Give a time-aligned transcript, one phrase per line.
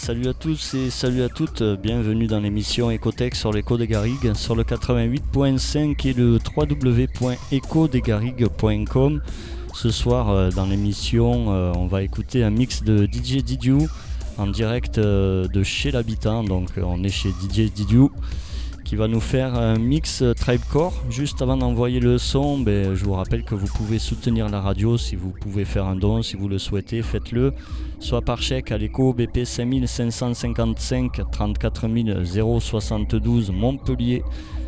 [0.00, 4.32] salut à tous et salut à toutes, bienvenue dans l'émission Ecotech sur l'écho des Garrigues
[4.32, 9.20] sur le 88.5 et le www.ecodesgarrigues.com.
[9.74, 13.88] Ce soir euh, dans l'émission euh, on va écouter un mix de DJ Didiou
[14.38, 18.10] en direct euh, de chez l'habitant, donc on est chez DJ Didiou
[18.90, 20.92] qui va nous faire un mix Tribecore.
[21.10, 24.98] Juste avant d'envoyer le son, ben, je vous rappelle que vous pouvez soutenir la radio
[24.98, 27.52] si vous pouvez faire un don, si vous le souhaitez, faites-le.
[28.00, 31.86] Soit par chèque à l'écho BP 5555 34
[32.58, 34.24] 072 Montpellier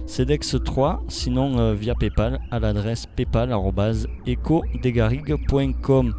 [0.07, 6.15] CEDEX 3, sinon euh, via PayPal à l'adresse paypal.ecodegarigue.com.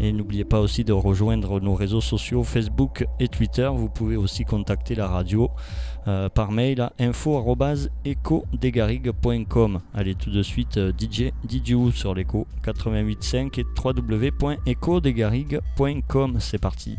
[0.00, 3.68] Et n'oubliez pas aussi de rejoindre nos réseaux sociaux Facebook et Twitter.
[3.74, 5.50] Vous pouvez aussi contacter la radio
[6.06, 9.80] euh, par mail à info.ecodegarigue.com.
[9.94, 16.36] Allez tout de suite euh, DJ Didiou sur l'écho 88.5 et www.ecodegarigue.com.
[16.38, 16.98] C'est parti.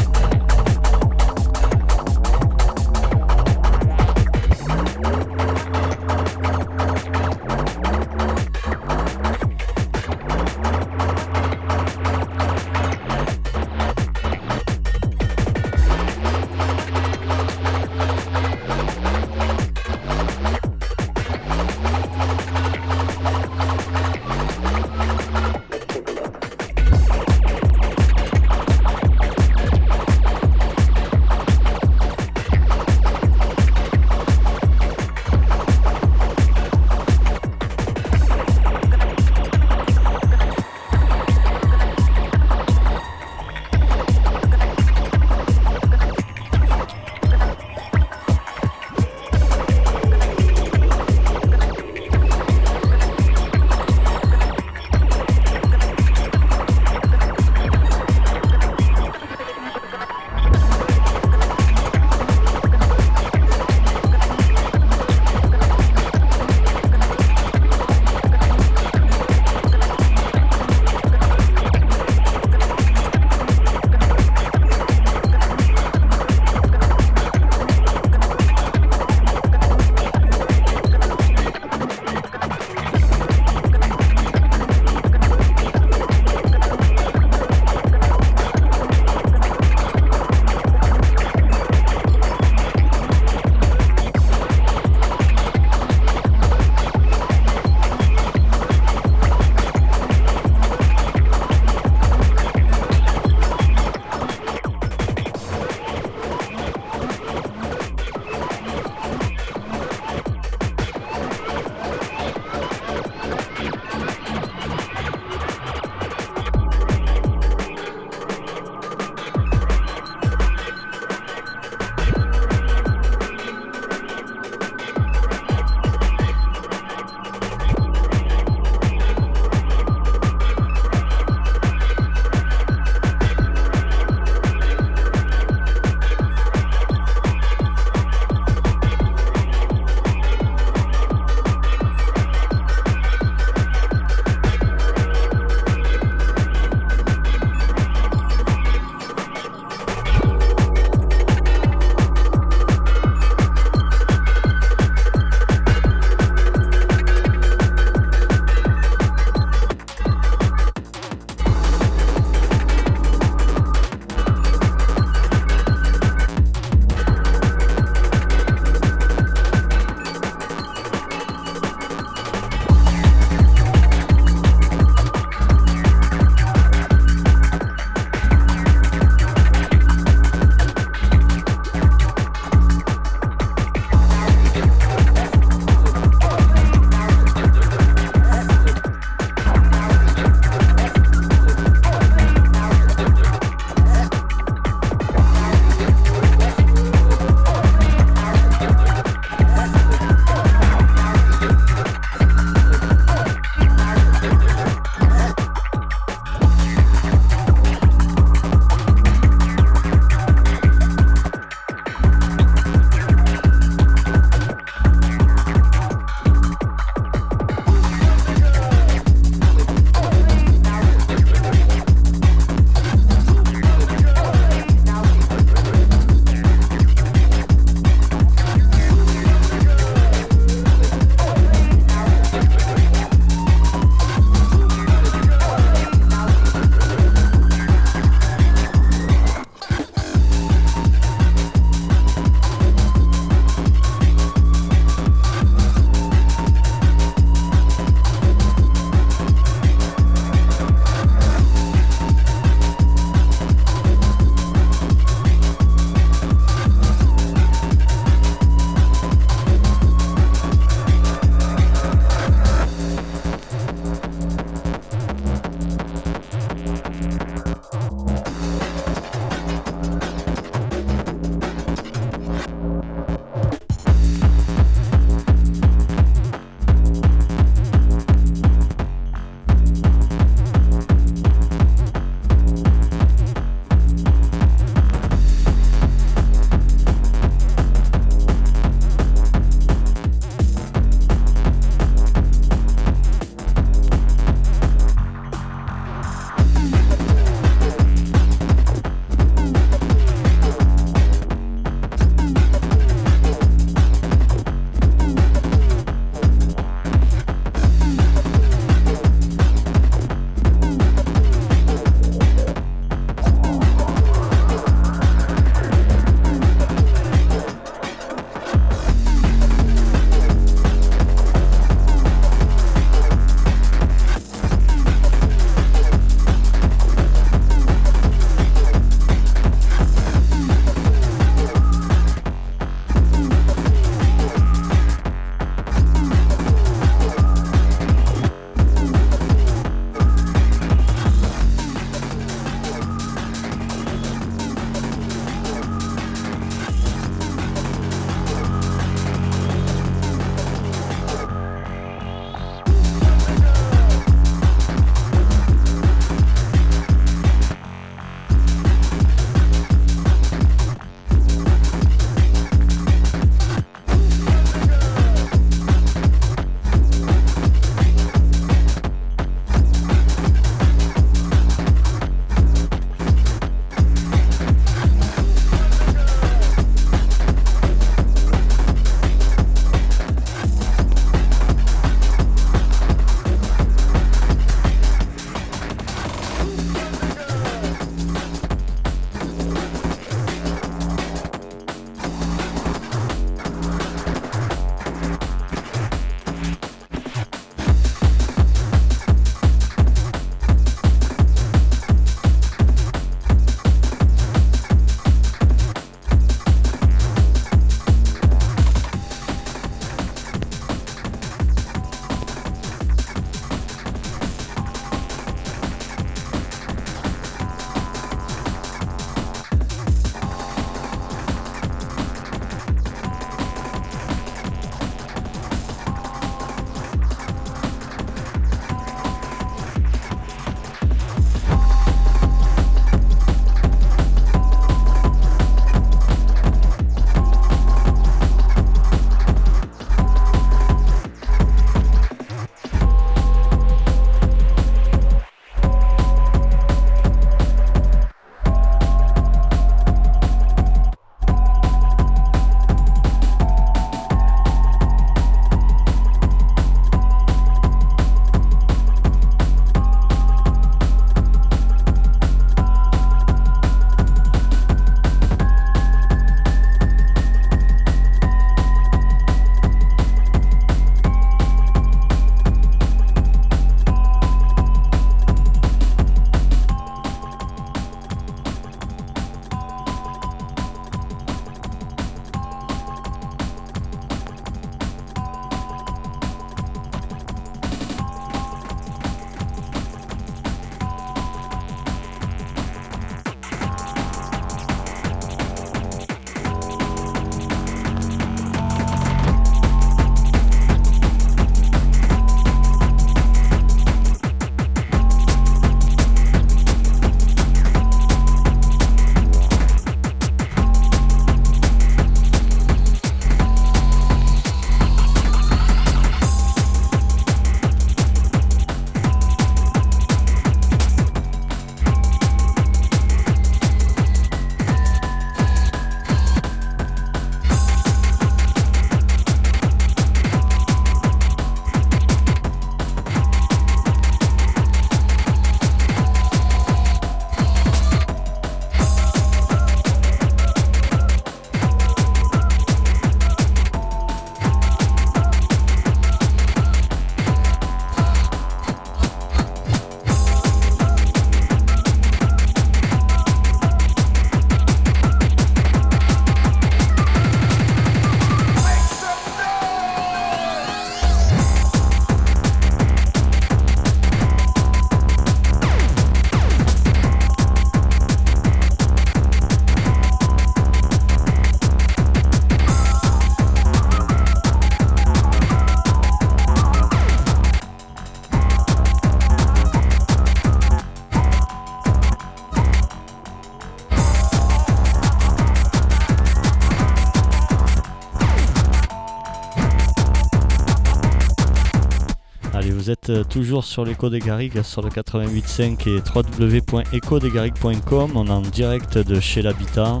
[592.86, 598.12] vous êtes euh, toujours sur l'écho des Garrigues sur le 88.5 et www.ecodesgarrigues.com.
[598.14, 600.00] On est en direct de chez l'habitat.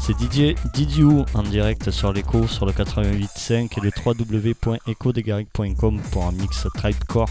[0.00, 6.32] C'est Didier Didiou en direct sur l'écho sur le 88.5 et le www.ecodesgarrigues.com pour un
[6.32, 7.30] mix Tribecore.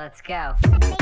[0.00, 0.99] Let's go.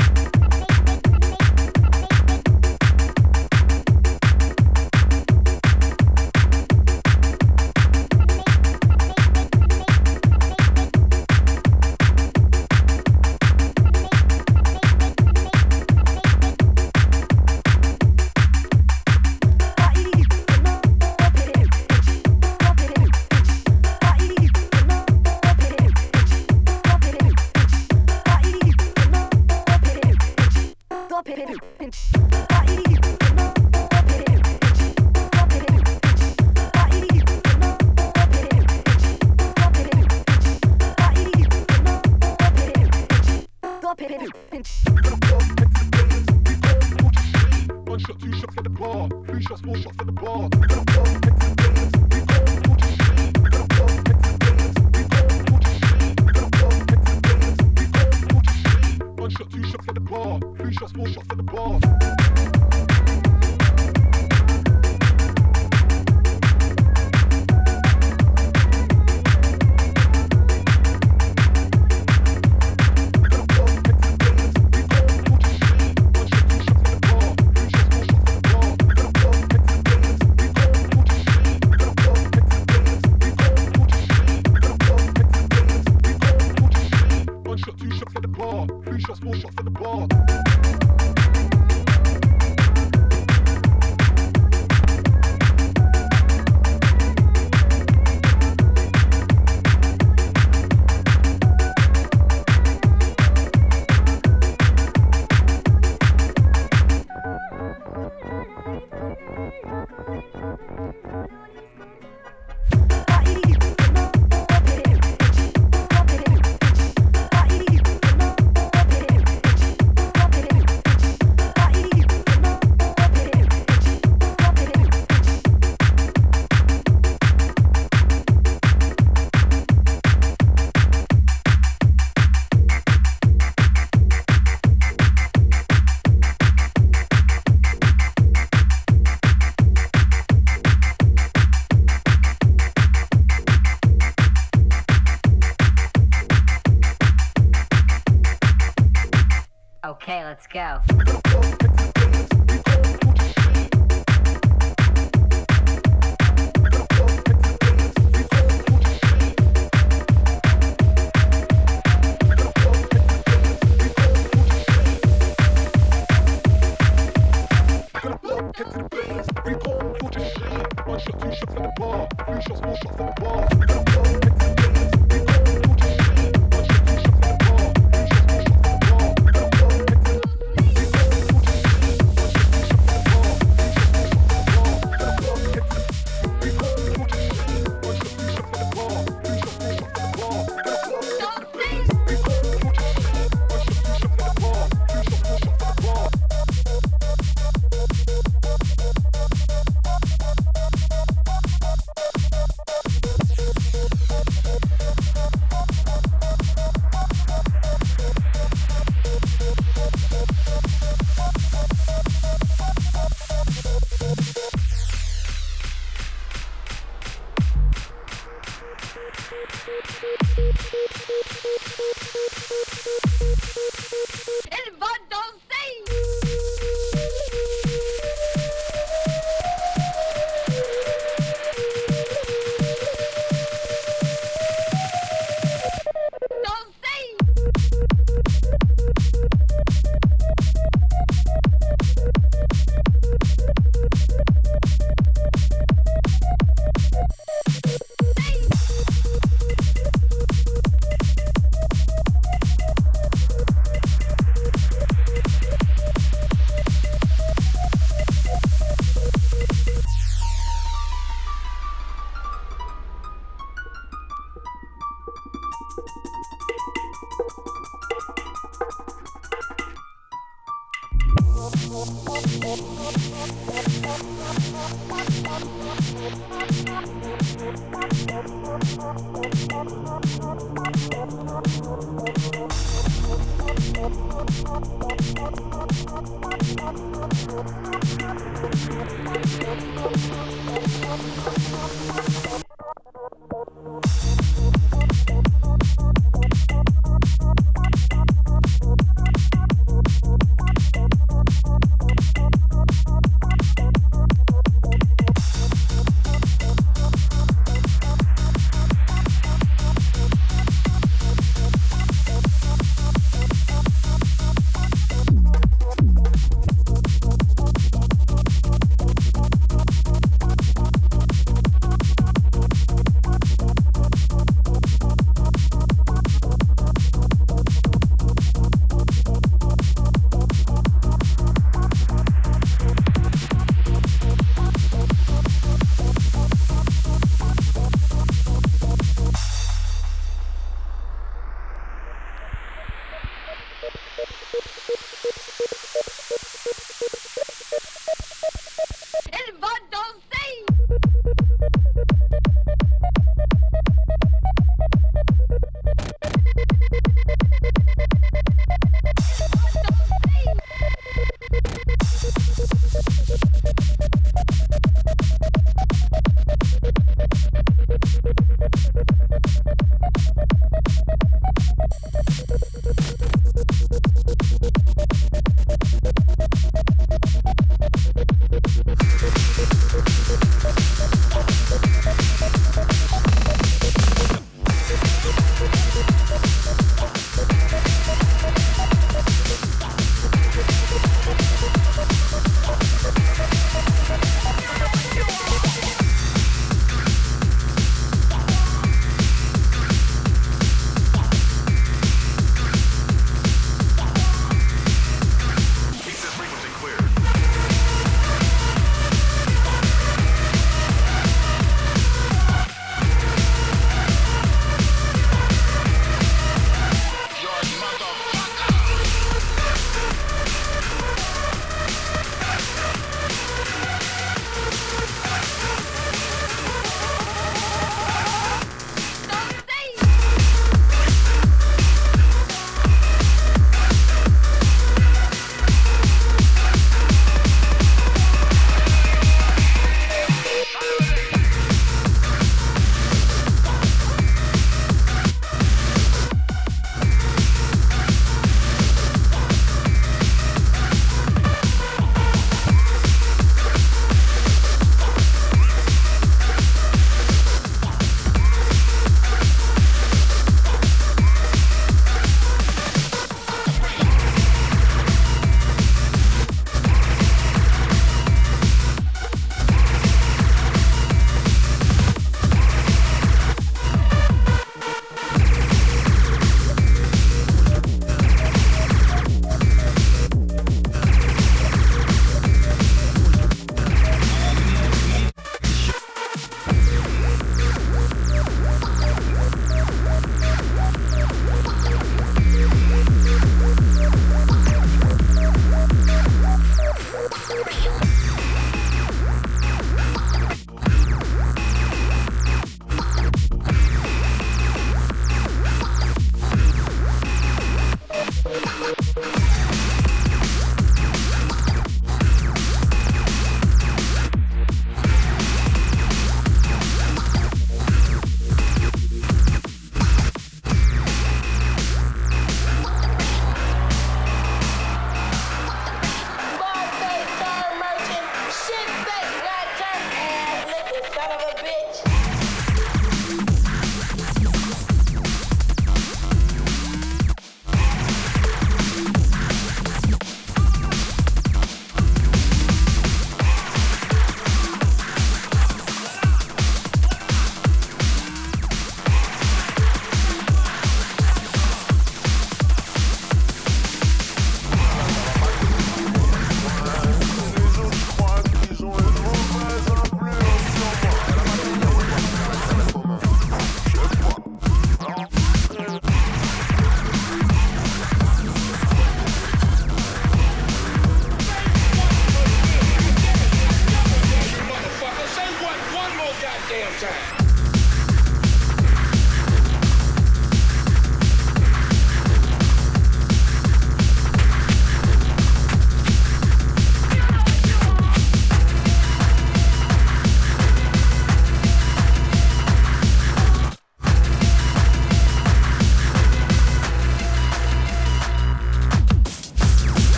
[150.51, 150.98] go.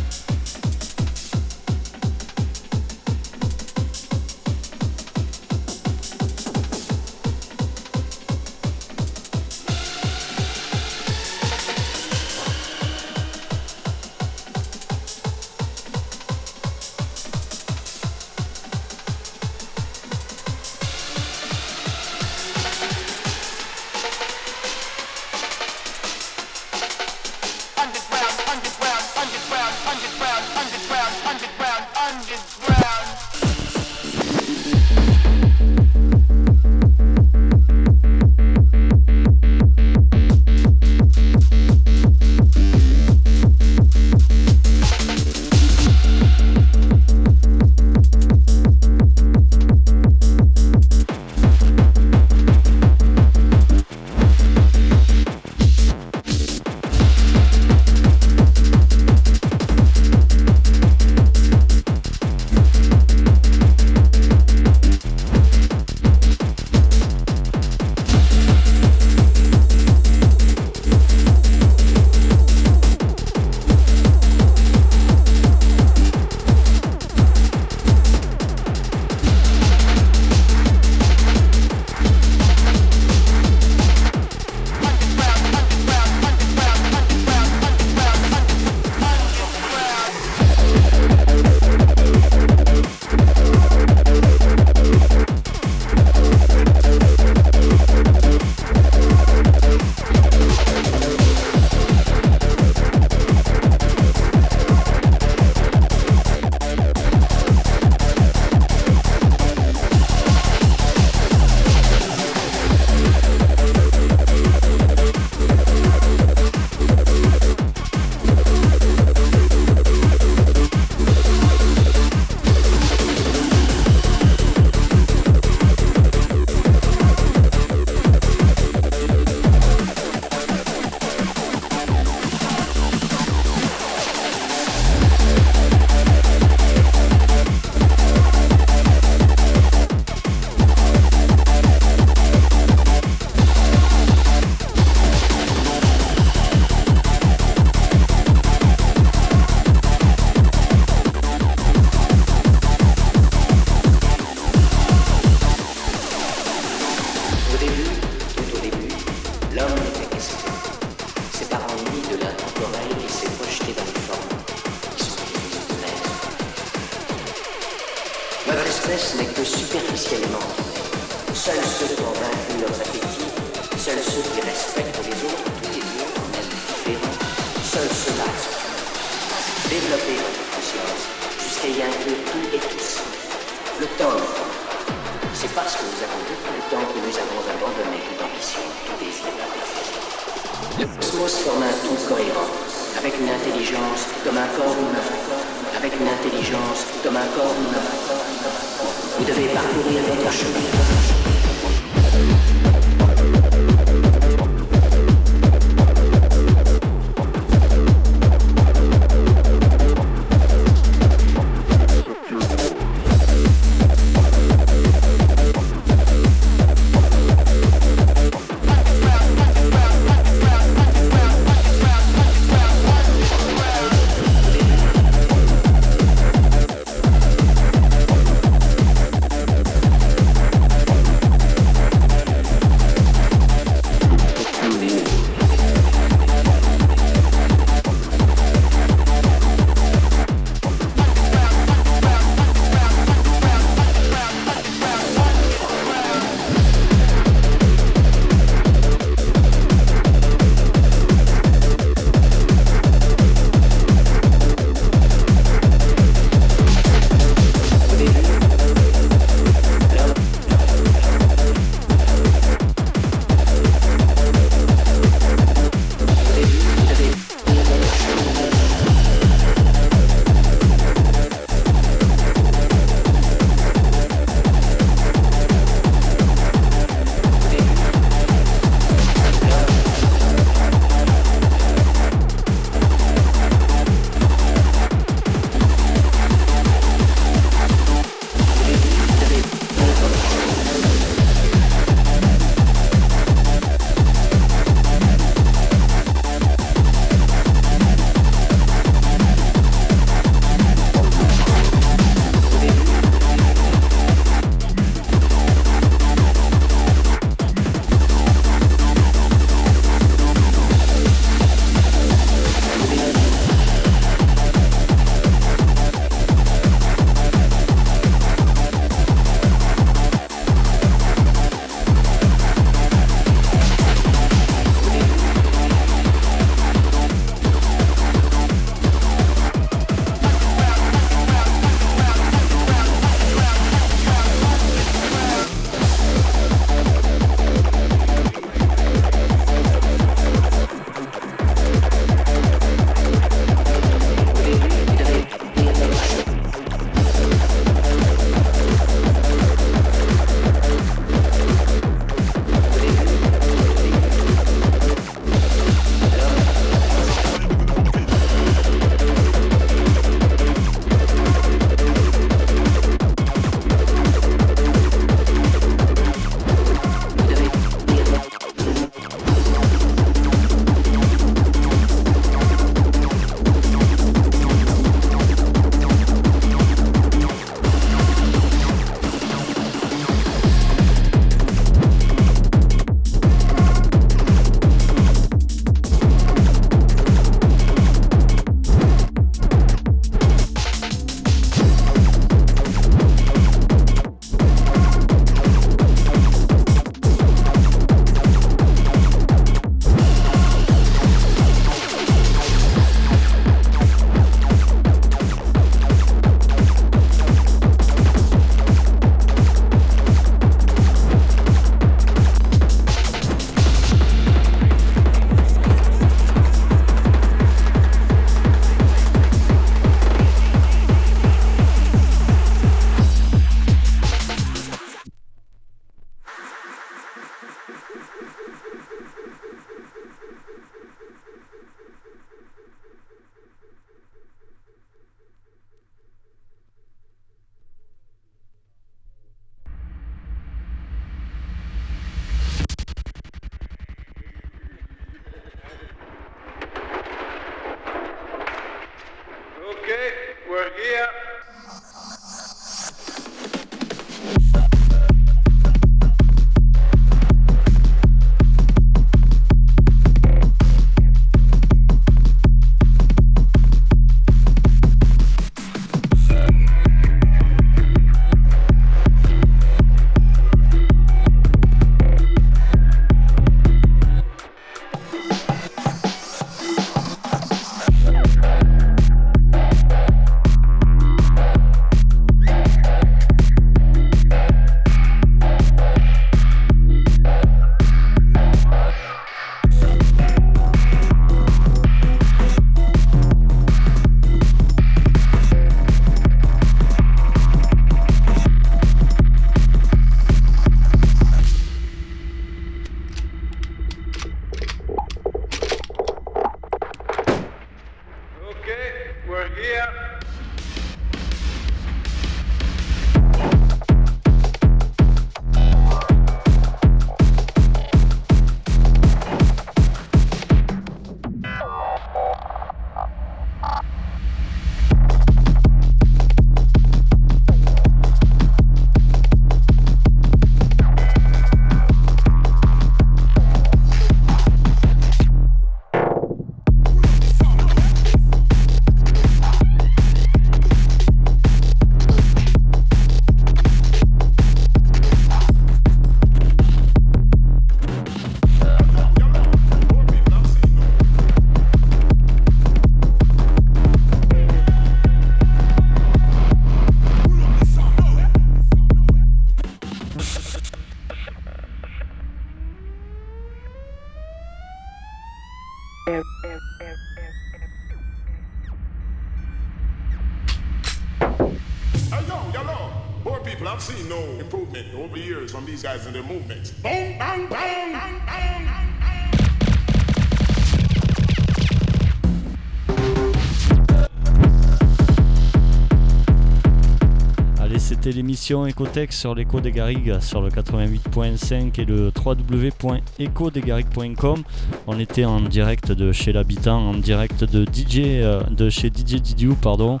[588.50, 594.42] l'émission Ecotech sur l'écho des Garrigues sur le 88.5 et le www.ecodesgarrigues.com.
[594.88, 599.20] On était en direct de chez l'habitant, en direct de DJ, euh, de chez DJ
[599.20, 600.00] Didiou, pardon,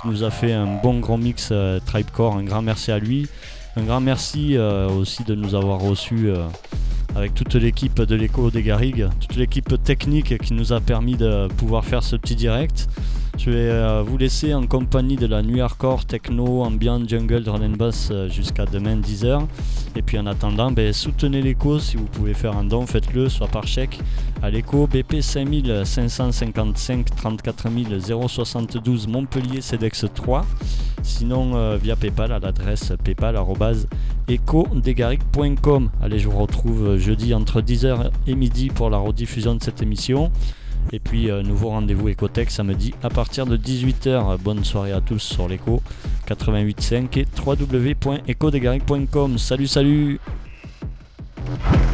[0.00, 2.36] qui nous a fait un bon grand mix euh, Tribecore.
[2.36, 3.28] Un grand merci à lui.
[3.76, 6.30] Un grand merci euh, aussi de nous avoir reçus
[7.14, 11.48] avec toute l'équipe de l'écho des Garrigues, toute l'équipe technique qui nous a permis de
[11.58, 12.88] pouvoir faire ce petit direct.
[13.38, 17.62] Je vais euh, vous laisser en compagnie de la nuit hardcore, techno, ambiant, jungle, drum
[17.62, 19.46] and bass euh, jusqu'à demain 10h.
[19.96, 23.48] Et puis en attendant, ben, soutenez l'écho si vous pouvez faire un don, faites-le, soit
[23.48, 23.98] par chèque
[24.42, 27.68] à l'écho BP 5555 34
[28.28, 30.44] 072 Montpellier CEDEX 3.
[31.02, 35.90] Sinon euh, via PayPal à l'adresse paypal.ecodegaric.com.
[36.02, 40.30] Allez, je vous retrouve jeudi entre 10h et midi pour la rediffusion de cette émission.
[40.92, 44.38] Et puis, euh, nouveau rendez-vous Ecotech samedi à partir de 18h.
[44.38, 45.82] Bonne soirée à tous sur l'écho
[46.28, 49.38] 88.5 et www.ecodegaric.com.
[49.38, 50.20] Salut, salut!"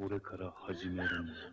[0.00, 1.49] これから始めるんだ。